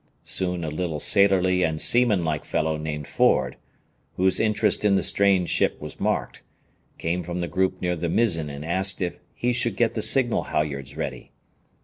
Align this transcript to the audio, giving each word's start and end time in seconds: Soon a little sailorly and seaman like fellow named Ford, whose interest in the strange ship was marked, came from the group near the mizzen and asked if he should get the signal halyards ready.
Soon 0.25 0.63
a 0.63 0.71
little 0.71 0.99
sailorly 0.99 1.61
and 1.61 1.79
seaman 1.79 2.25
like 2.25 2.43
fellow 2.43 2.75
named 2.75 3.05
Ford, 3.07 3.55
whose 4.15 4.39
interest 4.39 4.83
in 4.83 4.95
the 4.95 5.03
strange 5.03 5.51
ship 5.51 5.79
was 5.79 5.99
marked, 5.99 6.41
came 6.97 7.21
from 7.21 7.37
the 7.37 7.47
group 7.47 7.79
near 7.83 7.95
the 7.95 8.09
mizzen 8.09 8.49
and 8.49 8.65
asked 8.65 8.99
if 8.99 9.19
he 9.35 9.53
should 9.53 9.75
get 9.75 9.93
the 9.93 10.01
signal 10.01 10.45
halyards 10.45 10.97
ready. 10.97 11.33